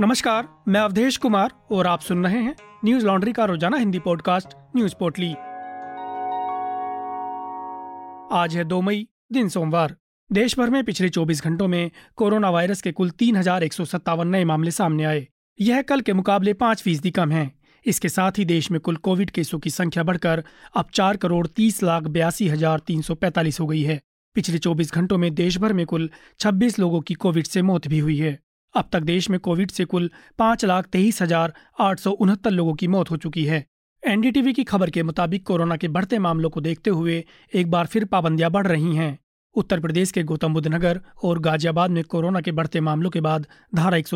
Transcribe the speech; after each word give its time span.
नमस्कार, 0.00 0.48
मैं 0.68 0.80
अवधेश 0.80 1.16
कुमार 1.16 1.50
और 1.70 1.86
आप 1.86 2.00
सुन 2.00 2.24
रहे 2.24 2.38
हैं 2.38 2.54
न्यूज़ 2.84 3.06
लॉन्ड्री 3.06 3.32
का 3.32 3.44
रोज़ाना 3.44 3.76
हिंदी 3.76 3.98
पॉडकास्ट, 3.98 4.48
न्यूज़ 4.76 4.94
पोर्टली। 5.00 5.30
आज 8.32 8.56
है 8.56 8.64
दो 8.64 8.80
मई, 8.80 9.08
दिन 9.32 9.48
सोमवार। 9.48 9.96
देश 10.32 10.58
भर 10.58 10.70
में 10.70 10.84
पिछले 10.84 11.08
24 11.08 11.42
घंटों 11.44 11.68
में 11.68 11.90
कोरोना 12.16 12.50
वायरस 12.50 12.82
के 12.82 12.92
कुल 12.92 13.10
तीन 13.10 13.36
हज़ार 13.36 13.62
एक 13.62 13.72
सौ 13.72 13.84
सत्तावन 13.84 14.28
नए 14.28 14.44
मामले 14.44 14.70
सामने 14.70 15.04
आए। 15.04 15.26
यह 15.60 15.82
कल 15.82 16.00
के 16.00 16.12
मुकाबले 16.12 16.54
पाँच 16.54 16.82
फ़ीसदी 16.82 17.10
कम 17.10 17.32
है। 17.32 17.50
इसके 17.86 18.08
साथ 18.08 18.38
ही 18.38 18.44
देश 18.44 18.70
में 18.70 18.80
कुल 18.80 18.96
कोविड 18.96 19.30
केसों 19.30 19.58
की 19.58 19.70
संख्या 19.70 20.02
बढ़कर 20.02 20.44
अब 20.76 20.88
चार 20.94 21.16
करोड़ 21.16 21.46
तीस 21.46 21.82
लाख 21.82 22.02
बयासी 22.02 22.48
हज़ार 22.48 22.78
तीन 22.78 23.02
सौ 23.02 23.14
पैंतालीस 23.14 23.60
हो 23.60 23.66
गई 23.66 23.82
है। 23.82 24.00
पिछले 24.34 24.58
24 24.58 24.94
घंटों 24.94 25.18
में 25.18 25.34
देश 25.34 25.58
भर 25.58 25.72
में 25.72 25.86
कुल 25.86 26.10
26 26.40 26.78
लोगों 26.78 27.00
की 27.00 27.14
कोविड 27.14 27.46
से 27.46 27.62
मौत 27.62 27.88
भी 27.88 27.98
हुई 27.98 28.16
है। 28.16 28.47
अब 28.74 28.88
तक 28.92 29.00
देश 29.00 29.30
में 29.30 29.40
कोविड 29.40 29.70
से 29.70 29.84
कुल 29.84 30.10
पाँच 30.38 30.64
लाख 30.64 30.86
तेईस 30.86 31.22
हज़ार 31.22 31.52
आठ 31.80 31.98
सौ 31.98 32.10
उनहत्तर 32.10 32.50
लोगों 32.50 32.74
की 32.74 32.88
मौत 32.88 33.10
हो 33.10 33.16
चुकी 33.16 33.44
है। 33.44 33.64
एनडीटीवी 34.06 34.52
की 34.52 34.64
खबर 34.64 34.90
के 34.90 35.02
मुताबिक 35.02 35.46
कोरोना 35.46 35.76
के 35.76 35.88
बढ़ते 35.88 36.18
मामलों 36.18 36.50
को 36.50 36.60
देखते 36.60 36.90
हुए 36.90 37.24
एक 37.54 37.70
बार 37.70 37.86
फिर 37.86 38.04
पाबंदियाँ 38.04 38.50
बढ़ 38.50 38.66
रही 38.66 38.96
हैं। 38.96 39.18
उत्तर 39.54 39.80
प्रदेश 39.80 40.12
के 40.12 40.22
गौतम 40.22 40.54
बुद्ध 40.54 40.66
नगर 40.68 41.00
और 41.24 41.38
गाजियाबाद 41.38 41.90
में 41.90 42.04
कोरोना 42.04 42.40
के 42.40 42.52
बढ़ते 42.52 42.80
मामलों 42.80 43.10
के 43.10 43.20
बाद 43.20 43.46
धारा 43.74 43.96
एक 43.96 44.08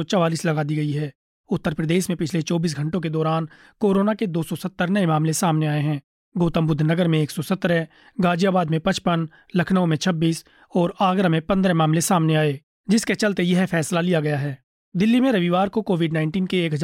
लगा 0.47 0.63
दी 0.63 0.77
गई 0.77 0.93
है। 0.93 1.13
उत्तर 1.51 1.75
प्रदेश 1.75 2.11
में 2.11 2.17
पिछले 2.17 2.43
24 2.43 2.77
घंटों 2.77 3.01
के 3.01 3.09
दौरान 3.09 3.49
कोरोना 3.81 4.15
के 4.15 4.27
270 4.27 4.89
नए 4.89 5.07
मामले 5.07 5.33
सामने 5.33 5.67
आए 5.67 5.81
हैं। 5.81 6.01
गौतम 6.37 6.67
बुद्ध 6.67 6.83
नगर 6.83 7.09
में 7.09 7.23
117, 7.23 7.87
गाजियाबाद 8.21 8.71
में 8.71 8.81
55, 8.81 9.29
लखनऊ 9.57 9.87
में 9.87 9.97
26 9.97 10.45
और 10.77 10.95
आगरा 11.01 11.29
में 11.29 11.41
15 11.43 11.75
मामले 11.75 12.01
सामने 12.01 12.35
आए। 12.35 12.61
जिसके 12.89 13.15
चलते 13.15 13.43
यह 13.43 13.67
फैसला 13.67 14.01
लिया 14.01 14.21
गया 14.21 14.39
है। 14.39 14.59
दिल्ली 14.97 15.21
में 15.21 15.33
रविवार 15.33 15.69
को 15.69 15.83
कोविड 15.83 16.13
19 16.13 16.47
के 16.47 16.65
एक 16.67 16.75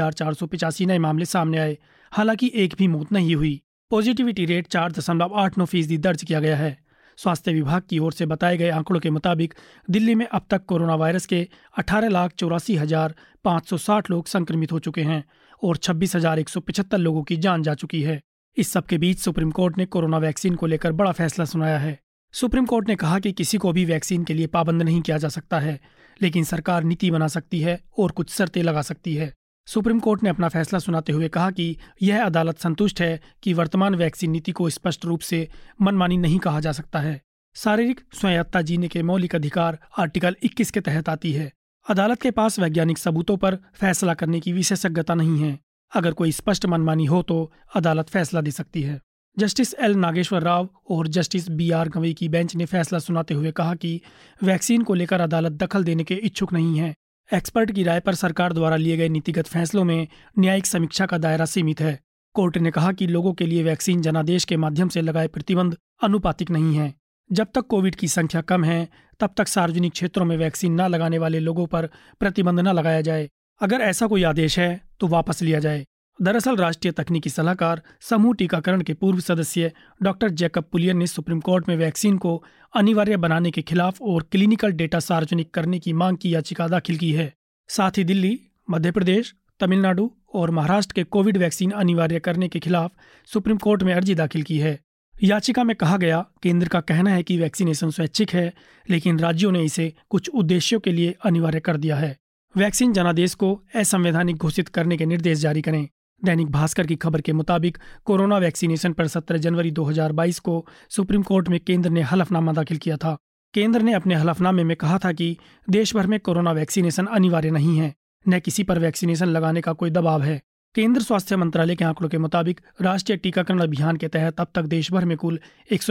नए 0.82 0.98
मामले 0.98 1.24
सामने 1.24 1.58
आए, 1.58 1.78
हालाँकि 2.12 2.52
एक 2.54 2.74
भी 2.78 2.88
मौत 2.88 3.12
नहीं 3.12 3.36
हुई। 3.36 3.62
पॉजिटिविटी 3.90 4.44
रेट 4.44 4.66
चार 4.66 4.92
दशमलव 4.92 5.34
आठ 5.34 5.58
नौ 5.58 5.64
फ़ीसदी 5.64 5.98
दर्ज 5.98 6.22
किया 6.22 6.40
गया 6.40 6.56
है। 6.56 6.76
स्वास्थ्य 7.16 7.52
विभाग 7.52 7.82
की 7.90 7.98
ओर 7.98 8.12
से 8.12 8.26
बताए 8.26 8.56
गए 8.56 8.68
आंकड़ों 8.70 9.00
के 9.00 9.10
मुताबिक 9.10 9.54
दिल्ली 9.90 10.14
में 10.14 10.26
अब 10.26 10.46
तक 10.50 10.64
कोरोना 10.64 10.94
वायरस 10.94 11.26
के 11.26 11.48
अठारह 11.78 12.08
लाख 12.08 12.32
चौरासी 12.32 12.76
हज़ार 12.76 13.14
पाँच 13.44 13.68
सौ 13.68 13.76
साठ 13.76 14.10
लोग 14.10 14.26
संक्रमित 14.26 14.72
हो 14.72 14.78
चुके 14.78 15.00
हैं 15.00 15.24
और 15.62 15.76
छब्बीस 15.76 16.16
हज़ार 16.16 16.38
एक 16.38 16.48
सौ 16.48 16.60
पिछहत्तर 16.60 16.98
लोगों 16.98 17.22
की 17.22 17.36
जान 17.36 17.62
जा 17.62 17.74
चुकी 17.74 18.02
है। 18.02 18.20
इस 18.56 18.72
सबके 18.72 18.98
बीच 18.98 19.18
सुप्रीम 19.18 19.50
कोर्ट 19.50 19.78
ने 19.78 19.86
कोरोना 19.86 20.18
वैक्सीन 20.18 20.54
को 20.54 20.66
लेकर 20.66 20.92
बड़ा 20.92 21.12
फैसला 21.12 21.44
सुनाया 21.44 21.78
है। 21.78 21.98
सुप्रीम 22.32 22.66
कोर्ट 22.66 22.88
ने 22.88 22.96
कहा 22.96 23.18
कि 23.18 23.32
किसी 23.32 23.58
को 23.58 23.72
भी 23.72 23.84
वैक्सीन 23.84 24.24
के 24.24 24.34
लिए 24.34 24.46
पाबंद 24.46 24.82
नहीं 24.82 25.02
किया 25.02 25.16
जा 25.18 25.28
सकता 25.28 25.58
है, 25.58 25.80
लेकिन 26.22 26.44
सरकार 26.44 26.84
नीति 26.84 27.10
बना 27.10 27.28
सकती 27.28 27.60
है 27.60 27.80
और 27.98 28.10
कुछ 28.10 28.30
शर्तें 28.30 28.62
लगा 28.62 28.82
सकती 28.82 29.14
है। 29.14 29.34
सुप्रीम 29.66 30.00
कोर्ट 30.00 30.22
ने 30.22 30.30
अपना 30.30 30.48
फैसला 30.48 30.78
सुनाते 30.78 31.12
हुए 31.12 31.28
कहा 31.28 31.50
कि 31.50 31.76
यह 32.02 32.24
अदालत 32.24 32.58
संतुष्ट 32.58 33.00
है 33.00 33.20
कि 33.42 33.52
वर्तमान 33.52 33.94
वैक्सीन 33.94 34.30
नीति 34.30 34.52
को 34.52 34.70
स्पष्ट 34.70 35.04
रूप 35.04 35.20
से 35.20 35.48
मनमानी 35.82 36.16
नहीं 36.16 36.38
कहा 36.38 36.60
जा 36.60 36.72
सकता 36.72 36.98
है। 36.98 37.20
शारीरिक 37.54 38.00
स्वायत्ता 38.14 38.62
जीने 38.62 38.88
के 38.88 39.02
मौलिक 39.02 39.34
अधिकार 39.34 39.78
आर्टिकल 39.98 40.36
21 40.42 40.70
के 40.70 40.80
तहत 40.80 41.08
आती 41.08 41.32
है। 41.32 41.52
अदालत 41.90 42.22
के 42.22 42.30
पास 42.30 42.58
वैज्ञानिक 42.58 42.98
सबूतों 42.98 43.36
पर 43.36 43.58
फैसला 43.74 44.14
करने 44.14 44.40
की 44.40 44.52
विशेषज्ञता 44.52 45.14
नहीं 45.14 45.38
है। 45.38 45.58
अगर 45.94 46.12
कोई 46.12 46.32
स्पष्ट 46.32 46.66
मनमानी 46.66 47.04
हो 47.04 47.22
तो 47.22 47.52
अदालत 47.74 48.08
फैसला 48.08 48.40
दे 48.40 48.50
सकती 48.50 48.82
है। 48.82 49.00
जस्टिस 49.38 49.74
एल 49.74 49.94
नागेश्वर 49.94 50.42
राव 50.42 50.68
और 50.90 51.08
जस्टिस 51.08 51.48
बी 51.48 51.70
आर 51.70 51.88
गवई 51.88 52.12
की 52.14 52.28
बेंच 52.28 52.54
ने 52.56 52.64
फैसला 52.66 52.98
सुनाते 52.98 53.34
हुए 53.34 53.50
कहा 53.50 53.74
कि 53.74 54.00
वैक्सीन 54.42 54.82
को 54.82 54.94
लेकर 54.94 55.20
अदालत 55.20 55.52
दखल 55.52 55.84
देने 55.84 56.04
के 56.04 56.14
इच्छुक 56.14 56.52
नहीं 56.52 56.78
है। 56.78 56.94
एक्सपर्ट 57.34 57.72
की 57.72 57.82
राय 57.82 58.00
पर 58.00 58.14
सरकार 58.14 58.52
द्वारा 58.52 58.76
लिए 58.76 58.96
गए 58.96 59.08
नीतिगत 59.08 59.46
फैसलों 59.46 59.84
में 59.84 60.06
न्यायिक 60.38 60.66
समीक्षा 60.66 61.06
का 61.06 61.18
दायरा 61.18 61.44
सीमित 61.44 61.80
है। 61.80 61.98
कोर्ट 62.34 62.58
ने 62.58 62.70
कहा 62.70 62.92
कि 62.92 63.06
लोगों 63.06 63.32
के 63.32 63.46
लिए 63.46 63.62
वैक्सीन 63.62 64.00
जनादेश 64.02 64.44
के 64.44 64.56
माध्यम 64.56 64.88
से 64.88 65.00
लगाए 65.00 65.28
प्रतिबंध 65.28 65.76
अनुपातिक 66.02 66.50
नहीं 66.50 66.74
है। 66.76 66.92
जब 67.30 67.46
तक 67.54 67.66
कोविड 67.66 67.94
की 67.94 68.08
संख्या 68.08 68.40
कम 68.40 68.64
है, 68.64 68.88
तब 69.20 69.34
तक 69.36 69.48
सार्वजनिक 69.48 69.92
क्षेत्रों 69.92 70.24
में 70.24 70.36
वैक्सीन 70.36 70.80
न 70.80 70.86
लगाने 70.86 71.18
वाले 71.18 71.40
लोगों 71.40 71.66
पर 71.66 71.88
प्रतिबंध 72.20 72.60
न 72.60 72.68
लगाया 72.68 73.00
जाए। 73.00 73.28
अगर 73.60 73.80
ऐसा 73.80 74.06
कोई 74.06 74.22
आदेश 74.22 74.58
है 74.58 74.80
तो 75.00 75.06
वापस 75.06 75.42
लिया 75.42 75.60
जाए। 75.60 75.84
दरअसल 76.22 76.56
राष्ट्रीय 76.56 76.92
तकनीकी 76.92 77.30
सलाहकार 77.30 77.82
समूह 78.00 78.34
टीकाकरण 78.34 78.80
के 78.80 78.94
पूर्व 78.94 79.20
सदस्य 79.20 79.72
डॉक्टर 80.02 80.28
जैकब 80.28 80.64
पुलियन 80.72 80.96
ने 80.96 81.06
सुप्रीम 81.06 81.40
कोर्ट 81.40 81.68
में 81.68 81.76
वैक्सीन 81.76 82.18
को 82.18 82.44
अनिवार्य 82.76 83.16
बनाने 83.16 83.50
के 83.50 83.62
खिलाफ 83.62 84.02
और 84.02 84.22
क्लिनिकल 84.22 84.72
डेटा 84.72 85.00
सार्वजनिक 85.00 85.50
करने 85.54 85.78
की 85.78 85.92
मांग 85.92 86.16
की 86.16 86.34
याचिका 86.34 86.68
दाखिल 86.68 86.96
की 86.96 87.12
है। 87.12 87.32
साथ 87.68 87.90
ही 87.98 88.04
दिल्ली, 88.04 88.40
मध्य 88.70 88.90
प्रदेश, 88.90 89.34
तमिलनाडु 89.60 90.10
और 90.34 90.50
महाराष्ट्र 90.50 90.94
के 90.94 91.04
कोविड 91.04 91.36
वैक्सीन 91.36 91.70
अनिवार्य 91.70 92.20
करने 92.20 92.48
के 92.48 92.58
खिलाफ 92.58 92.92
सुप्रीम 93.26 93.56
कोर्ट 93.56 93.82
में 93.82 93.94
अर्जी 93.94 94.14
दाखिल 94.14 94.42
की 94.42 94.58
है। 94.58 94.78
याचिका 95.22 95.64
में 95.64 95.76
कहा 95.76 95.96
गया, 95.96 96.26
केंद्र 96.42 96.68
का 96.68 96.80
कहना 96.80 97.10
है 97.10 97.22
कि 97.22 97.38
वैक्सीनेशन 97.38 97.90
स्वैच्छिक 97.90 98.30
है, 98.30 98.52
लेकिन 98.90 99.18
राज्यों 99.18 99.52
ने 99.52 99.62
इसे 99.64 99.92
कुछ 100.10 100.28
उद्देश्यों 100.28 100.80
के 100.80 100.92
लिए 100.92 101.14
अनिवार्य 101.24 101.60
कर 101.60 101.76
दिया 101.76 101.96
है। 101.96 102.16
वैक्सीन 102.56 102.92
जनादेश 102.92 103.34
को 103.34 103.62
असंवैधानिक 103.76 104.36
घोषित 104.36 104.68
करने 104.68 104.96
के 104.96 105.06
निर्देश 105.06 105.38
जारी 105.38 105.62
करें। 105.62 105.88
दैनिक 106.24 106.50
भास्कर 106.50 106.86
की 106.86 106.96
खबर 106.96 107.20
के 107.20 107.32
मुताबिक, 107.32 107.78
कोरोना 108.04 108.38
वैक्सीनेशन 108.38 108.92
पर 108.92 109.06
17 109.06 109.36
जनवरी 109.36 109.70
2022 109.70 110.38
को 110.38 110.66
सुप्रीम 110.90 111.22
कोर्ट 111.22 111.48
में 111.48 111.60
केंद्र 111.60 111.90
ने 111.90 112.02
हलफनामा 112.02 112.52
दाखिल 112.52 112.78
किया 112.78 112.96
था। 112.96 113.16
केंद्र 113.54 113.82
ने 113.82 113.92
अपने 113.92 114.14
हलफनामे 114.14 114.64
में 114.64 114.76
कहा 114.76 114.98
था 114.98 115.12
कि 115.12 115.36
देश 115.70 115.94
भर 115.96 116.06
में 116.06 116.20
कोरोना 116.20 116.52
वैक्सीनेशन 116.52 117.06
अनिवार्य 117.06 117.50
नहीं 117.50 117.78
है, 117.78 117.94
न 118.28 118.40
किसी 118.40 118.62
पर 118.62 118.78
वैक्सीनेशन 118.78 119.26
लगाने 119.26 119.60
का 119.60 119.72
कोई 119.72 119.90
दबाव 119.90 120.22
है। 120.22 120.40
केंद्र 120.74 121.02
स्वास्थ्य 121.02 121.36
मंत्रालय 121.36 121.76
के 121.76 121.84
आंकड़ों 121.84 122.08
के 122.08 122.18
मुताबिक, 122.18 122.60
राष्ट्रीय 122.82 123.18
टीकाकरण 123.18 123.60
अभियान 123.60 123.96
के 123.96 124.08
तहत 124.08 124.40
अब 124.40 124.46
तक 124.54 124.62
देश 124.62 124.92
भर 124.92 125.04
में 125.04 125.16
कुल 125.16 125.40
एक 125.72 125.82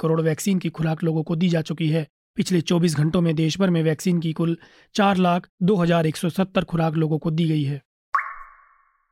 करोड़ 0.00 0.20
वैक्सीन 0.20 0.58
की 0.58 0.68
खुराक 0.68 1.04
लोगों 1.04 1.22
को 1.22 1.36
दी 1.36 1.48
जा 1.48 1.62
चुकी 1.62 1.88
है। 1.88 2.06
पिछले 2.36 2.60
24 2.60 2.96
घंटों 2.96 3.20
में 3.20 3.34
देश 3.34 3.58
भर 3.58 3.70
में 3.70 3.82
वैक्सीन 3.82 4.20
की 4.20 4.32
कुल 4.32 4.56
चार 4.94 5.16
लाख 5.16 5.48
दो 5.62 5.76
हज़ार 5.76 6.06
एक 6.06 6.16
सौ 6.16 6.28
सत्तर 6.28 6.64
खुराक 6.64 6.94
लोगों 6.94 7.18
को 7.18 7.30
दी 7.30 7.48
गई 7.48 7.62
है। 7.62 7.82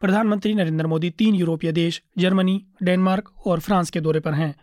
प्रधानमंत्री 0.01 0.55
नरेंद्र 0.55 0.87
मोदी 0.87 1.11
तीन 1.11 1.35
यूरोपीय 1.35 1.73
देश, 1.73 2.03
जर्मनी, 2.19 2.65
डेनमार्क 2.83 3.31
और 3.47 3.61
फ्रांस 3.61 3.91
के 3.91 4.01
दौरे 4.01 4.21
पर 4.21 4.35
हैं। 4.35 4.55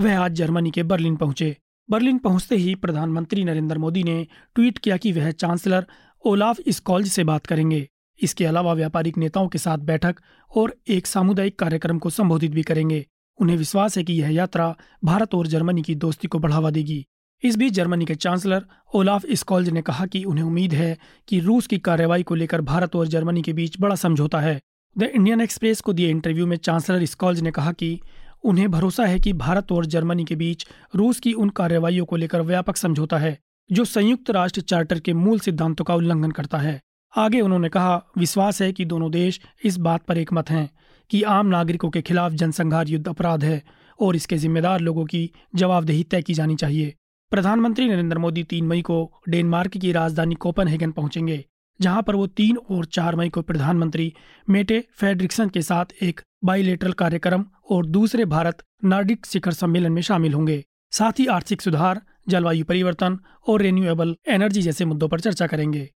वह 0.00 0.18
आज 0.18 0.32
जर्मनी 0.32 0.70
के 0.70 0.82
बर्लिन 0.82 1.16
पहुँचे। 1.16 1.56
बर्लिन 1.88 2.18
पहुँचते 2.18 2.56
ही 2.56 2.74
प्रधानमंत्री 2.74 3.44
नरेंद्र 3.44 3.78
मोदी 3.78 4.02
ने 4.02 4.26
ट्वीट 4.54 4.78
किया 4.78 4.96
कि 4.96 5.12
वह 5.12 5.30
चांसलर 5.30 5.86
ओलाफ 6.24 6.58
स्कॉल्ज 6.68 7.08
से 7.08 7.24
बात 7.24 7.46
करेंगे। 7.46 7.88
इसके 8.20 8.44
अलावा 8.44 8.72
व्यापारिक 8.72 9.18
नेताओं 9.18 9.48
के 9.48 9.58
साथ 9.58 9.78
बैठक 9.78 10.20
और 10.56 10.74
एक 10.88 11.06
सामुदायिक 11.06 11.58
कार्यक्रम 11.58 11.98
को 11.98 12.10
संबोधित 12.10 12.50
भी 12.50 12.62
करेंगे। 12.62 13.04
उन्हें 13.38 13.56
विश्वास 13.56 13.98
है 13.98 14.04
कि 14.04 14.12
यह 14.12 14.30
यात्रा 14.30 14.74
भारत 15.04 15.34
और 15.34 15.46
जर्मनी 15.46 15.82
की 15.82 15.94
दोस्ती 15.94 16.28
को 16.28 16.38
बढ़ावा 16.38 16.70
देगी। 16.70 17.04
इस 17.42 17.56
बीच 17.56 17.72
जर्मनी 17.72 18.04
के 18.04 18.14
चांसलर 18.14 18.64
ओलाफ 18.94 19.26
स्कॉल्ज 19.32 19.68
ने 19.68 19.82
कहा 19.82 20.06
कि 20.06 20.24
उन्हें 20.24 20.44
उम्मीद 20.44 20.74
है 20.74 20.98
कि 21.28 21.40
रूस 21.40 21.66
की 21.66 21.78
कार्रवाई 21.78 22.22
को 22.22 22.34
लेकर 22.34 22.60
भारत 22.60 22.96
और 22.96 23.06
जर्मनी 23.06 23.42
के 23.42 23.52
बीच 23.52 23.80
बड़ा 23.80 23.94
समझौता 23.94 24.40
है। 24.40 24.60
द 24.98 25.02
इंडियन 25.02 25.40
एक्सप्रेस 25.40 25.80
को 25.80 25.92
दिए 25.92 26.08
इंटरव्यू 26.10 26.46
में 26.46 26.56
चांसलर 26.56 27.04
स्कॉल्ज 27.04 27.40
ने 27.40 27.50
कहा 27.50 27.72
कि 27.72 28.00
उन्हें 28.44 28.70
भरोसा 28.70 29.04
है 29.04 29.18
कि 29.20 29.32
भारत 29.32 29.72
और 29.72 29.86
जर्मनी 29.86 30.24
के 30.24 30.36
बीच 30.36 30.66
रूस 30.94 31.20
की 31.20 31.32
उन 31.32 31.48
कार्रवाइयों 31.48 32.04
को 32.04 32.16
लेकर 32.16 32.40
व्यापक 32.40 32.76
समझौता 32.76 33.18
है, 33.18 33.38
जो 33.70 33.84
संयुक्त 33.84 34.30
राष्ट्र 34.30 34.60
चार्टर 34.60 35.00
के 35.00 35.12
मूल 35.12 35.38
सिद्धांतों 35.38 35.84
का 35.84 35.94
उल्लंघन 35.94 36.30
करता 36.30 36.58
है। 36.58 36.80
आगे 37.16 37.40
उन्होंने 37.40 37.68
कहा, 37.68 37.96
विश्वास 38.18 38.62
है 38.62 38.72
कि 38.72 38.84
दोनों 38.84 39.10
देश 39.10 39.40
इस 39.64 39.76
बात 39.76 40.04
पर 40.04 40.18
एकमत 40.18 40.50
हैं 40.50 40.70
कि 41.10 41.22
आम 41.22 41.46
नागरिकों 41.46 41.90
के 41.90 42.02
खिलाफ 42.02 42.32
जनसंहार 42.32 42.88
युद्ध 42.88 43.08
अपराध 43.08 43.44
है 43.44 43.62
और 44.00 44.16
इसके 44.16 44.38
जिम्मेदार 44.38 44.80
लोगों 44.80 45.04
की 45.04 45.30
जवाबदेही 45.54 46.04
तय 46.04 46.22
की 46.22 46.34
जानी 46.34 46.56
चाहिए। 46.56 46.94
प्रधानमंत्री 47.30 47.88
नरेंद्र 47.88 48.18
मोदी 48.18 48.42
तीन 48.42 48.66
मई 48.66 48.82
को 48.82 49.22
डेनमार्क 49.28 49.76
की 49.76 49.92
राजधानी 49.92 50.34
कोपनहेगन 50.34 50.90
पहुँचेंगे। 50.90 51.44
जहाँ 51.80 52.02
पर 52.02 52.16
वो 52.16 52.26
तीन 52.26 52.56
और 52.56 52.84
चार 52.84 53.16
मई 53.16 53.28
को 53.28 53.42
प्रधानमंत्री 53.42 54.14
मेटे 54.50 54.84
फेडरिक्सन 54.92 55.48
के 55.48 55.62
साथ 55.62 55.84
एक 56.02 56.20
बाइलेटरल 56.44 56.92
कार्यक्रम 56.92 57.44
और 57.70 57.86
दूसरे 57.86 58.24
भारत 58.24 58.62
नार्डिक 58.84 59.26
शिखर 59.26 59.52
सम्मेलन 59.52 59.92
में 59.92 60.02
शामिल 60.02 60.34
होंगे। 60.34 60.64
साथ 60.92 61.12
ही 61.18 61.26
आर्थिक 61.26 61.62
सुधार, 61.62 62.00
जलवायु 62.28 62.64
परिवर्तन 62.64 63.18
और 63.48 63.62
रिन्यूएबल 63.62 64.16
एनर्जी 64.28 64.62
जैसे 64.62 64.84
मुद्दों 64.84 65.08
पर 65.08 65.20
चर्चा 65.20 65.46
करेंगे। 65.46 65.90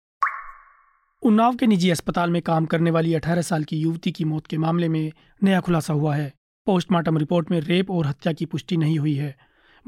उन्नाव 1.23 1.57
के 1.57 1.67
निजी 1.67 1.91
अस्पताल 1.91 2.31
में 2.31 2.43
काम 2.43 2.67
करने 2.67 2.91
वाली 2.91 3.15
18 3.15 3.43
साल 3.43 3.65
की 3.65 3.77
युवती 3.77 4.13
की 4.13 4.25
मौत 4.25 4.47
के 4.47 4.59
मामले 4.59 4.89
में 4.89 5.13
नया 5.43 5.61
खुलासा 5.61 5.93
हुआ 5.93 6.17
है। 6.17 6.33
पोस्टमार्टम 6.67 7.19
रिपोर्ट 7.19 7.51
में 7.51 7.61
रेप 7.61 7.91
और 7.91 8.07
हत्या 8.07 8.33
की 8.33 8.47
पुष्टि 8.47 8.77
नहीं 8.77 8.99
हुई 8.99 9.15
है। 9.15 9.37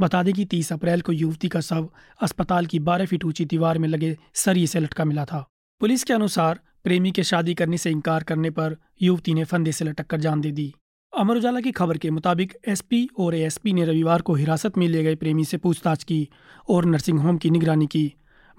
बता 0.00 0.22
दें 0.22 0.34
कि 0.34 0.44
30 0.44 0.72
अप्रैल 0.72 1.00
को 1.00 1.12
युवती 1.12 1.48
का 1.48 1.60
शव 1.60 1.90
अस्पताल 2.22 2.66
की 2.66 2.78
12 2.78 3.06
फीट 3.06 3.24
ऊँची 3.24 3.44
दीवार 3.44 3.78
में 3.78 3.88
लगे 3.88 4.16
सरिये 4.34 4.66
से 4.66 4.80
लटका 4.80 5.04
मिला 5.04 5.24
था। 5.24 5.48
पुलिस 5.80 6.04
के 6.04 6.12
अनुसार 6.12 6.60
प्रेमी 6.84 7.10
के 7.12 7.22
शादी 7.22 7.54
करने 7.54 7.78
से 7.78 7.90
इनकार 7.90 8.22
करने 8.22 8.50
पर 8.50 8.76
युवती 9.02 9.34
ने 9.34 9.44
फंदे 9.44 9.72
से 9.72 9.84
लटक 9.84 10.06
कर 10.06 10.20
जान 10.20 10.40
दे 10.40 10.50
दी। 10.50 10.74
अमर 11.18 11.36
उजाला 11.36 11.60
की 11.60 11.72
खबर 11.72 11.98
के 11.98 12.10
मुताबिक 12.10 12.56
एसपी 12.68 13.08
और 13.18 13.34
एएसपी 13.34 13.72
ने 13.72 13.84
रविवार 13.84 14.22
को 14.22 14.34
हिरासत 14.34 14.78
में 14.78 14.88
ले 14.88 15.02
गए 15.02 15.14
प्रेमी 15.14 15.44
से 15.44 15.56
पूछताछ 15.56 16.04
की 16.04 16.28
और 16.68 16.84
नर्सिंग 16.84 17.18
होम 17.18 17.38
की 17.38 17.50
निगरानी 17.50 17.86
की। 17.86 18.12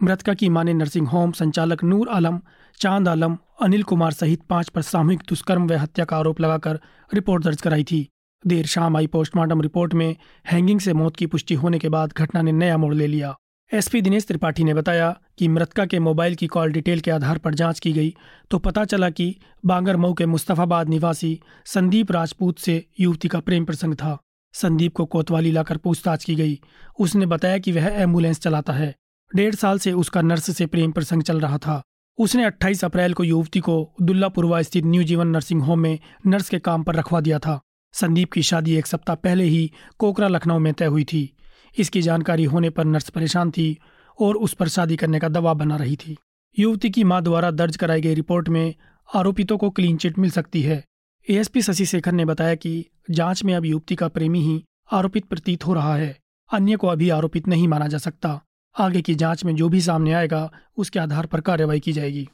मृतका 0.04 0.34
की 0.34 0.50
माँ 0.50 0.64
ने 0.64 0.74
नर्सिंग 0.74 1.08
होम 1.08 1.32
संचालक 1.32 1.84
नूर 1.84 2.10
आलम, 2.10 2.40
चाँद 2.80 3.08
आलम, 3.08 3.38
अनिल 3.62 3.84
कुमार 3.84 4.12
सहित 4.12 4.42
पाँच 4.50 4.70
पर 4.70 4.82
सामूहिक 4.82 5.24
दुष्कर्म 5.30 5.68
व 5.68 5.74
हत्या 5.74 6.06
का 6.06 6.18
आरोप 6.18 6.42
लगाकर 6.42 6.80
रिपोर्ट 7.14 7.44
दर्ज 7.44 7.62
कराई 7.62 7.84
थी। 7.84 8.08
देर 8.48 8.66
शाम 8.66 8.98
आई 8.98 9.08
पोस्टमार्टम 9.08 9.62
रिपोर्ट 9.62 9.94
में 9.94 10.16
हैंगिंग 10.52 10.80
से 10.80 10.94
मौत 10.94 11.16
की 11.16 11.26
पुष्टि 11.26 11.54
होने 11.54 11.80
के 11.80 11.90
बाद 11.90 12.14
घटना 12.18 12.42
ने 12.42 12.52
नया 12.52 12.78
मोड़ 12.78 12.94
ले 12.94 13.08
लिया। 13.08 13.36
एसपी 13.74 14.02
दिनेश 14.02 14.26
त्रिपाठी 14.26 14.64
ने 14.64 14.74
बताया 14.74 15.20
कि 15.38 15.48
मृतका 15.48 15.86
के 15.86 16.00
मोबाइल 16.00 16.36
की 16.36 16.48
कॉल 16.48 16.72
डिटेल 16.72 17.00
के 17.00 17.12
आधार 17.12 17.38
पर 17.38 17.54
जाँच 17.54 17.80
की 17.80 17.94
गई 17.94 18.16
तो 18.52 18.60
पता 18.60 18.86
चला 18.86 19.10
कि 19.10 19.36
बांगरमऊ 19.66 20.14
के 20.14 20.26
मुस्तफाबाद 20.26 20.90
निवासी 20.90 21.42
संदीप 21.66 22.12
राजपूत 22.12 22.60
से 22.60 22.86
युवती 23.00 23.28
का 23.28 23.40
प्रेम 23.40 23.66
प्रसंग 23.66 23.94
था। 23.94 24.18
संदीप 24.54 24.96
को 24.96 25.06
कोतवाली 25.06 25.52
लाकर 25.52 25.78
पूछताछ 25.78 26.24
की 26.24 26.36
गई। 26.36 26.60
उसने 27.00 27.26
बताया 27.26 27.58
कि 27.58 27.72
वह 27.72 27.86
एंबुलेंस 27.86 28.40
चलाता 28.40 28.74
है। 28.74 28.96
डेढ़ 29.36 29.56
साल 29.56 29.80
से 29.80 29.92
उसका 29.92 30.22
नर्स 30.22 30.58
से 30.58 30.66
प्रेम 30.66 30.92
प्रसंग 30.92 31.24
चल 31.24 31.40
रहा 31.40 31.58
था। 31.58 31.82
उसने 32.18 32.46
28 32.46 32.86
अप्रैल 32.86 33.14
को 33.14 33.24
युवती 33.24 33.60
को 33.60 33.94
दुल्लापुरवा 34.02 34.62
स्थित 34.62 34.86
न्यू 34.86 35.04
जीवन 35.04 35.28
नर्सिंग 35.28 35.62
होम 35.62 35.80
में 35.80 36.00
नर्स 36.28 36.50
के 36.50 36.60
काम 36.60 36.84
पर 36.84 36.96
रखवा 36.96 37.22
दिया 37.22 37.40
था। 37.40 37.60
संदीप 37.94 38.32
की 38.32 38.42
शादी 38.44 38.76
एक 38.76 38.88
सप्ताह 38.88 39.16
पहले 39.16 39.44
ही 39.44 39.72
कोकरा, 39.98 40.28
लखनऊ 40.28 40.60
में 40.60 40.74
तय 40.74 40.86
हुई 40.86 41.04
थी। 41.04 41.37
इसकी 41.78 42.02
जानकारी 42.02 42.44
होने 42.44 42.70
पर 42.70 42.86
नर्स 42.86 43.10
परेशान 43.10 43.52
थी 43.52 43.78
और 44.22 44.36
उस 44.36 44.54
पर 44.54 44.68
शादी 44.68 44.96
करने 44.96 45.20
का 45.20 45.30
दबाव 45.30 45.56
बना 45.56 45.76
रही 45.76 45.96
थी। 45.96 46.18
युवती 46.60 46.90
की 46.90 47.04
माँ 47.04 47.22
द्वारा 47.24 47.52
दर्ज 47.52 47.78
कराई 47.78 48.02
गई 48.02 48.14
रिपोर्ट 48.14 48.50
में 48.50 48.76
आरोपितों 49.16 49.58
को 49.58 49.70
क्लीन 49.70 49.98
चिट 49.98 50.20
मिल 50.20 50.32
सकती 50.32 50.62
है। 50.62 50.84
एएसपी 51.30 51.62
शशि 51.62 51.86
शेखर 51.86 52.12
ने 52.12 52.26
बताया 52.26 52.56
कि 52.56 52.86
जाँच 53.12 53.44
में 53.44 53.56
अब 53.56 53.66
युवती 53.66 53.96
का 53.96 54.08
प्रेमी 54.08 54.42
ही 54.42 54.64
आरोपित 54.92 55.26
प्रतीत 55.26 55.66
हो 55.66 55.74
रहा 55.74 55.96
है। 55.96 56.18
अन्य 56.54 56.76
को 56.76 56.88
अभी 56.88 57.10
आरोपित 57.10 57.48
नहीं 57.48 57.68
माना 57.68 57.88
जा 57.88 57.98
सकता। 57.98 58.42
आगे 58.80 59.02
की 59.02 59.16
जाँच 59.16 59.46
में 59.46 59.56
जो 59.56 59.70
भी 59.70 59.82
सामने 59.82 60.14
आएगा, 60.14 60.52
उसके 60.78 61.00
आधार 61.00 61.26
पर 61.26 61.42
कार्रवाई 61.42 61.80
की 61.80 61.94
जाएगी। 61.94 62.30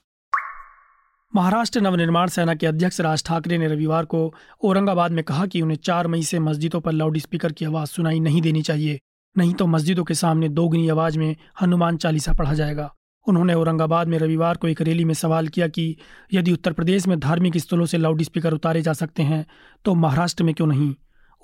महाराष्ट्र 1.35 1.81
नवनिर्माण 1.81 2.27
सेना 2.27 2.55
के 2.55 2.67
अध्यक्ष 2.67 3.01
राज 3.01 3.23
ठाकरे 3.23 3.57
ने 3.57 3.67
रविवार 3.67 4.05
को 4.05 4.33
औरंगाबाद 4.63 5.11
में 5.11 5.23
कहा 5.23 5.45
कि 5.45 5.61
उन्हें 5.61 5.77
चार 5.77 6.07
मई 6.07 6.23
से 6.23 6.39
मस्जिदों 6.39 6.81
पर 6.81 6.91
लाउड 6.91 7.17
स्पीकर 7.17 7.51
की 7.51 7.65
आवाज़ 7.65 7.89
सुनाई 7.89 8.19
नहीं 8.19 8.41
देनी 8.41 8.61
चाहिए। 8.61 8.99
नहीं 9.37 9.53
तो 9.53 9.67
मस्जिदों 9.67 10.03
के 10.03 10.13
सामने 10.13 10.49
दोगुनी 10.49 10.89
आवाज़ 10.89 11.17
में 11.19 11.35
हनुमान 11.61 11.97
चालीसा 11.97 12.33
पढ़ा 12.33 12.53
जाएगा। 12.53 12.93
उन्होंने 13.27 13.53
औरंगाबाद 13.53 14.07
में 14.07 14.17
रविवार 14.17 14.57
को 14.57 14.67
एक 14.67 14.81
रैली 14.81 15.05
में 15.05 15.13
सवाल 15.13 15.47
किया 15.47 15.67
कि, 15.67 15.97
यदि 16.33 16.51
उत्तर 16.51 16.73
प्रदेश 16.73 17.07
में 17.07 17.19
धार्मिक 17.19 17.57
स्थलों 17.57 17.85
से 17.85 17.97
लाउड 17.97 18.21
स्पीकर 18.21 18.53
उतारे 18.53 18.81
जा 18.81 18.93
सकते 18.93 19.23
हैं 19.23 19.45
तो 19.85 19.95
महाराष्ट्र 19.95 20.43
में 20.43 20.55
क्यों 20.55 20.67
नहीं? 20.67 20.95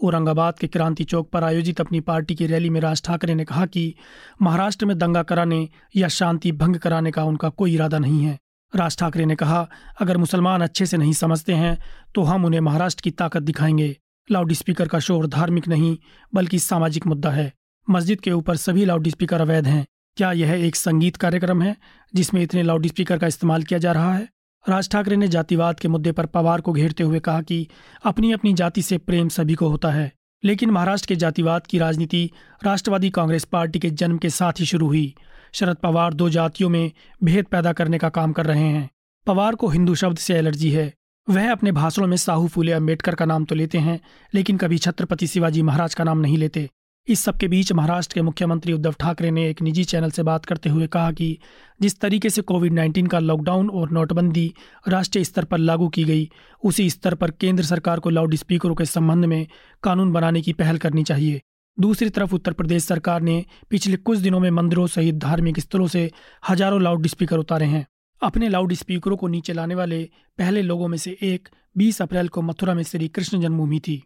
औरंगाबाद 0.03 0.59
के 0.59 0.68
क्रांति 0.68 1.03
चौक 1.03 1.30
पर 1.30 1.44
आयोजित 1.44 1.81
अपनी 1.81 2.00
पार्टी 2.00 2.36
की 2.36 2.45
रैली 2.45 2.69
में 2.69 2.81
राज 2.81 3.03
ठाकरे 3.03 3.36
ने 3.36 3.45
कहा 3.45 3.65
कि, 3.65 3.95
महाराष्ट्र 4.41 4.86
में 4.86 4.97
दंगा 4.97 5.24
कराने 5.24 5.69
या 5.95 6.07
शांति 6.07 6.51
भंग 6.51 6.75
कराने 6.75 7.12
का 7.12 7.24
उनका 7.24 7.50
कोई 7.50 7.74
इरादा 7.74 8.00
नहीं 8.00 8.24
है। 8.24 8.38
राज 8.75 8.97
ठाकरे 8.97 9.25
ने 9.25 9.36
कहा, 9.36 9.69
अगर 10.01 10.18
मुसलमान 10.18 10.62
अच्छे 10.62 10.86
से 10.86 10.97
नहीं 10.97 11.13
समझते 11.13 11.53
हैं 11.53 11.77
तो 12.15 12.21
हम 12.21 12.45
उन्हें 12.45 12.62
महाराष्ट्र 12.62 13.01
की 13.01 13.12
ताकत 13.12 13.44
दिखाएँगे। 13.44 13.97
लाउड 14.31 14.53
स्पीकर 14.53 14.88
का 14.88 15.00
शोर 15.00 15.27
धार्मिक 15.27 15.68
नहीं, 15.68 15.97
बल्कि 16.33 16.59
सामाजिक 16.59 17.07
मुद्दा 17.07 17.30
है। 17.30 17.53
मस्जिद 17.89 18.19
के 18.21 18.31
ऊपर 18.31 18.56
सभी 18.56 18.86
लाउड 18.86 19.07
स्पीकर 19.07 19.41
अवैध 19.41 19.68
हैं। 19.68 19.86
क्या 20.18 20.31
यह 20.31 20.51
एक 20.57 20.75
संगीत 20.75 21.15
कार्यक्रम 21.15 21.62
है, 21.62 21.75
जिसमें 22.13 22.41
इतने 22.41 22.63
लाउड 22.63 22.86
स्पीकर 22.88 23.18
का 23.18 23.27
इस्तेमाल 23.27 23.63
किया 23.63 23.80
जा 23.80 23.91
रहा 23.91 24.13
है? 24.13 24.27
राज 24.65 24.89
ठाकरे 24.89 25.15
ने 25.15 25.27
जातिवाद 25.27 25.80
के 25.80 25.88
मुद्दे 25.88 26.12
पर 26.12 26.25
पवार 26.25 26.62
को 26.62 26.74
घेरते 26.74 27.03
हुए 27.03 27.19
कहा 27.19 27.41
कि 27.41 27.68
अपनी 28.06 28.31
अपनी 28.31 28.53
जाति 28.53 28.81
से 28.81 28.97
प्रेम 28.97 29.30
सभी 29.30 29.56
को 29.56 29.68
होता 29.68 29.91
है, 29.91 30.12
लेकिन 30.44 30.69
महाराष्ट्र 30.69 31.07
के 31.07 31.15
जातिवाद 31.15 31.68
की 31.68 31.77
राजनीति 31.77 32.30
राष्ट्रवादी 32.63 33.09
कांग्रेस 33.09 33.44
पार्टी 33.44 33.80
के 33.80 33.89
जन्म 33.91 34.18
के 34.18 34.30
साथ 34.30 34.59
ही 34.59 34.65
शुरू 34.65 34.88
हुई। 34.88 35.13
शरद 35.53 35.77
पवार 35.77 36.13
दो 36.13 36.30
जातियों 36.30 36.69
में 36.69 36.91
भेद 37.24 37.45
पैदा 37.45 37.74
करने 37.74 37.97
का 37.97 38.09
काम 38.09 38.31
कर 38.31 38.45
रहे 38.45 38.63
हैं। 38.63 38.89
पवार 39.27 39.56
को 39.56 39.68
हिंदू 39.68 39.95
शब्द 39.95 40.18
से 40.18 40.36
एलर्जी 40.36 40.71
है। 40.71 40.91
वह 41.27 41.51
अपने 41.51 41.71
भाषणों 41.71 42.07
में 42.07 42.18
साहू 42.18 42.47
फूले 42.47 42.71
अंबेडकर 42.71 43.15
का 43.15 43.25
नाम 43.25 43.45
तो 43.45 43.56
लेते 43.56 43.77
हैं, 43.77 44.00
लेकिन 44.33 44.57
कभी 44.57 44.77
छत्रपति 44.77 45.27
शिवाजी 45.27 45.62
महाराज 45.62 45.94
का 45.94 46.03
नाम 46.03 46.18
नहीं 46.18 46.38
लेते। 46.38 46.69
इस 47.09 47.23
सबके 47.23 47.47
बीच 47.47 47.71
महाराष्ट्र 47.71 48.13
के 48.13 48.21
मुख्यमंत्री 48.21 48.73
उद्धव 48.73 48.95
ठाकरे 49.00 49.31
ने 49.31 49.50
एक 49.50 49.61
निजी 49.61 49.83
चैनल 49.83 50.11
से 50.11 50.23
बात 50.23 50.45
करते 50.45 50.69
हुए 50.69 50.88
कहा 50.88 51.11
कि 51.11 51.38
जिस 51.81 52.00
तरीके 52.00 52.29
से 52.29 52.41
कोविड 52.41 52.73
19 52.73 53.07
का 53.07 53.19
लॉकडाउन 53.19 53.69
और 53.69 53.91
नोटबंदी 53.91 54.53
राष्ट्रीय 54.88 55.23
स्तर 55.23 55.45
पर 55.45 55.57
लागू 55.57 55.88
की 55.89 56.03
गई, 56.03 56.29
उसी 56.63 56.89
स्तर 56.89 57.15
पर 57.15 57.31
केंद्र 57.31 57.63
सरकार 57.63 58.00
को 58.00 58.09
लाउड 58.09 58.35
स्पीकरों 58.35 58.75
के 58.75 58.85
संबंध 58.85 59.25
में 59.25 59.47
कानून 59.83 60.11
बनाने 60.11 60.41
की 60.41 60.53
पहल 60.53 60.77
करनी 60.77 61.03
चाहिए। 61.03 61.41
दूसरी 61.79 62.09
तरफ़ 62.09 62.35
उत्तर 62.35 62.53
प्रदेश 62.53 62.83
सरकार 62.83 63.21
ने 63.21 63.45
पिछले 63.69 63.97
कुछ 63.97 64.17
दिनों 64.17 64.39
में 64.39 64.50
मंदिरों 64.51 64.88
सहित 64.88 65.15
धार्मिक 65.15 65.59
स्थलों 65.59 65.88
से 65.88 66.12
हज़ारों 66.50 66.81
लाउड 66.81 67.07
स्पीकर 67.07 67.38
उतारे 67.38 67.65
हैं। 67.65 67.85
अपने 68.21 68.50
लाउड 68.50 68.73
स्पीकरों 68.73 69.17
को 69.17 69.27
नीचे 69.27 69.53
लाने 69.53 69.75
वाले 69.75 70.03
पहले 70.38 70.62
लोगों 70.62 70.88
में 70.88 70.97
से 70.97 71.17
एक 71.21 71.50
20 71.77 72.01
अप्रैल 72.01 72.27
को 72.27 72.41
मथुरा 72.41 72.73
में 72.73 72.83
श्री 72.83 73.07
कृष्ण 73.07 73.41
जन्मभूमि 73.41 73.79
थी। 73.79 74.03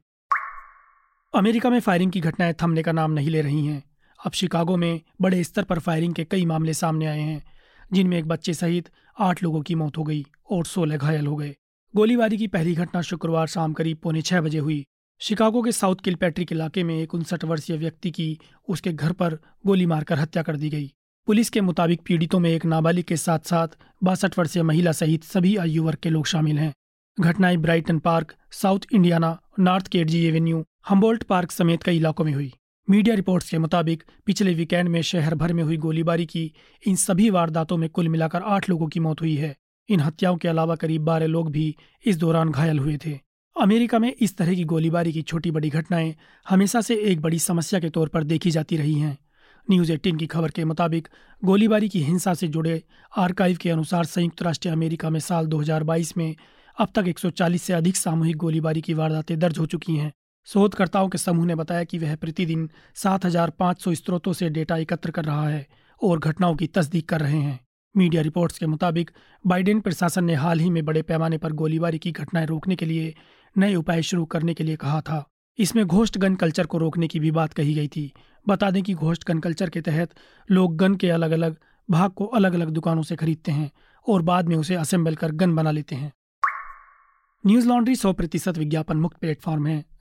अमेरिका 1.35 1.69
में 1.69 1.79
फायरिंग 1.79 2.11
की 2.11 2.19
घटनाएँ 2.19 2.53
थमने 2.53 2.83
का 2.83 2.91
नाम 2.91 3.11
नहीं 3.11 3.29
ले 3.29 3.41
रही 3.41 3.65
हैं। 3.65 3.83
अब 4.25 4.31
शिकागो 4.31 4.77
में 4.77 5.01
बड़े 5.21 5.43
स्तर 5.43 5.63
पर 5.63 5.79
फायरिंग 5.79 6.13
के 6.13 6.23
कई 6.23 6.45
मामले 6.45 6.73
सामने 6.73 7.05
आए 7.05 7.19
हैं, 7.19 7.43
जिनमें 7.93 8.17
एक 8.17 8.27
बच्चे 8.27 8.53
सहित 8.53 8.89
आठ 9.19 9.43
लोगों 9.43 9.61
की 9.61 9.75
मौत 9.75 9.97
हो 9.97 10.03
गई 10.03 10.25
और 10.49 10.65
सोलह 10.65 10.97
घायल 10.97 11.27
हो 11.27 11.35
गए। 11.35 11.55
गोलीबारी 11.95 12.37
की 12.37 12.47
पहली 12.47 12.75
घटना 12.75 13.01
शुक्रवार 13.01 13.47
शाम 13.47 13.73
करीब 13.73 13.97
पौने 13.97 14.21
छह 14.21 14.41
बजे 14.41 14.57
हुई। 14.57 14.85
शिकागो 15.19 15.61
के 15.61 15.71
साउथ 15.71 15.95
किलपैट्रिक 15.95 16.51
इलाके 16.51 16.83
में 16.83 16.99
एक 16.99 17.13
उनसठ 17.13 17.43
वर्षीय 17.43 17.77
व्यक्ति 17.77 18.11
की 18.11 18.39
उसके 18.69 18.93
घर 18.93 19.11
पर 19.11 19.37
गोली 19.65 19.85
मारकर 19.85 20.19
हत्या 20.19 20.43
कर 20.43 20.55
दी 20.55 20.69
गई। 20.69 20.93
पुलिस 21.25 21.49
के 21.49 21.61
मुताबिक 21.61 22.01
पीड़ितों 22.05 22.39
में 22.39 22.49
एक 22.49 22.65
नाबालिग 22.65 23.05
के 23.05 23.17
साथ 23.17 23.39
साथ 23.39 23.67
बासठ 24.03 24.39
वर्षीय 24.39 24.63
महिला 24.63 24.91
सहित 24.91 25.23
सभी 25.23 25.55
आयु 25.57 25.83
वर्ग 25.83 25.97
के 26.03 26.09
लोग 26.09 26.25
शामिल 26.25 26.59
हैं। 26.59 26.73
घटनाएँ 27.19 27.57
Brighton 27.57 27.99
Park, 27.99 28.35
South 28.51 28.79
Indiana, 28.93 29.39
North 29.59 29.87
Kedzie 29.87 30.25
Avenue 30.25 30.65
Humboldt 30.89 31.23
Park 31.23 31.51
समेत 31.51 31.83
कई 31.83 31.97
इलाकों 31.97 32.23
में 32.25 32.33
हुई। 32.33 32.53
मीडिया 32.89 33.15
रिपोर्ट्स 33.15 33.49
के 33.49 33.57
मुताबिक, 33.57 34.03
पिछले 34.25 34.53
वीकेंड 34.53 34.89
में 34.89 35.01
शहर 35.01 35.35
भर 35.35 35.53
में 35.53 35.63
हुई 35.63 35.77
गोलीबारी 35.77 36.25
की, 36.25 36.53
इन 36.87 36.95
सभी 36.95 37.29
वारदातों 37.29 37.77
में 37.77 37.89
कुल 37.89 38.09
मिलाकर 38.09 38.41
आठ 38.41 38.69
लोगों 38.69 38.87
की 38.87 38.99
मौत 38.99 39.21
हुई 39.21 39.35
है। 39.35 39.55
इन 39.89 39.99
हत्याओं 39.99 40.37
के 40.37 40.47
अलावा 40.47 40.75
करीब 40.75 41.01
बारह 41.01 41.25
लोग 41.25 41.51
भी 41.51 41.75
इस 42.05 42.17
दौरान 42.17 42.51
घायल 42.51 42.79
हुए 42.79 42.97
थे। 43.05 43.19
अमेरिका 43.61 43.99
में 43.99 44.15
इस 44.19 44.37
तरह 44.37 44.55
की 44.55 44.63
गोलीबारी 44.63 45.13
की 45.13 45.21
छोटी 45.21 45.51
बड़ी 45.51 45.69
घटनाएँ 45.69 46.15
हमेशा 46.49 46.81
से 46.81 46.95
एक 46.95 47.21
बड़ी 47.21 47.39
समस्या 47.39 47.79
के 47.79 47.89
तौर 47.89 48.07
पर 48.07 48.23
देखी 48.23 48.51
जाती 48.51 48.77
रही 48.77 48.93
हैं। 48.93 49.17
न्यूज़ 49.71 49.91
एटीन 49.91 50.17
की 50.17 50.25
खबर 50.25 50.51
के 50.51 50.65
मुताबिक, 50.65 51.07
गोलीबारी 51.43 51.89
की 51.89 52.03
हिंसा 52.03 52.33
से 52.33 52.47
जुड़े 52.47 52.83
आर्काइव 53.17 53.57
के 53.61 53.69
अनुसार 53.69 54.03
संयुक्त 54.03 54.41
राष्ट्र 54.41 54.69
अमेरिका 54.69 55.09
में 55.09 55.19
साल 55.19 55.45
2022 55.45 56.17
में 56.17 56.35
अब 56.79 56.87
तक 56.95 57.07
140 57.07 57.63
से 57.63 57.73
अधिक 57.73 57.95
सामूहिक 57.95 58.37
गोलीबारी 58.37 58.81
की 58.81 58.93
वारदातें 58.93 59.39
दर्ज 59.39 59.57
हो 59.57 59.65
चुकी 59.65 59.95
हैं। 59.95 60.11
शोधकर्ताओं 60.45 61.09
के 61.09 61.17
समूह 61.17 61.45
ने 61.45 61.55
बताया 61.55 61.83
कि 61.83 61.97
वह 61.97 62.15
प्रतिदिन 62.15 62.69
7,500 62.95 63.95
स्रोतों 63.95 64.33
से 64.33 64.49
डेटा 64.49 64.77
एकत्र 64.77 65.11
कर 65.11 65.25
रहा 65.25 65.49
है 65.49 65.67
और 66.03 66.19
घटनाओं 66.19 66.55
की 66.55 66.67
तस्दीक 66.67 67.09
कर 67.09 67.21
रहे 67.21 67.37
हैं। 67.37 67.59
मीडिया 67.97 68.21
रिपोर्ट्स 68.21 68.57
के 68.57 68.65
मुताबिक 68.65 69.11
बाइडेन 69.47 69.79
प्रशासन 69.79 70.23
ने 70.23 70.33
हाल 70.33 70.59
ही 70.59 70.69
में 70.69 70.85
बड़े 70.85 71.01
पैमाने 71.01 71.37
पर 71.37 71.51
गोलीबारी 71.51 71.99
की 71.99 72.11
घटनाएँ 72.11 72.45
रोकने 72.45 72.75
के 72.75 72.85
लिए 72.85 73.15
नए 73.57 73.75
उपाय 73.75 74.01
शुरू 74.01 74.25
करने 74.25 74.53
के 74.53 74.63
लिए 74.63 74.75
कहा 74.75 75.01
था। 75.01 75.25
इसमें 75.57 75.85
घोष्ट 75.85 76.17
गन 76.17 76.35
कल्चर 76.35 76.65
को 76.65 76.77
रोकने 76.77 77.07
की 77.07 77.19
भी 77.19 77.31
बात 77.31 77.53
कही 77.53 77.73
गई 77.73 77.87
थी। 77.87 78.13
बता 78.47 78.71
दें 78.71 78.83
कि 78.83 78.93
घोष्ट 78.93 79.27
गन 79.27 79.39
कल्चर 79.39 79.69
के 79.69 79.81
तहत 79.81 80.09
लोग 80.51 80.77
गन 80.77 80.95
के 80.95 81.09
अलग 81.09 81.31
अलग 81.31 81.57
भाग 81.89 82.11
को 82.11 82.25
अलग 82.25 82.53
अलग 82.53 82.69
दुकानों 82.69 83.03
से 83.03 83.15
खरीदते 83.15 83.51
हैं 83.51 83.71
और 84.07 84.21
बाद 84.21 84.47
में 84.47 84.55
उसे 84.55 84.75
असेंबल 84.75 85.15
कर 85.15 85.31
गन 85.31 85.55
बना 85.55 85.71
लेते 85.71 85.95
हैं। 85.95 86.13
न्यूज़ 87.45 87.67
लॉन्ड्री 87.67 87.95
सौ 87.95 88.13
प्रतिशत 88.13 88.57
विज्ञापन 88.57 88.97
मुक्त 88.97 89.17
प्लेटफॉर्म 89.17 89.67
है। 89.67 89.92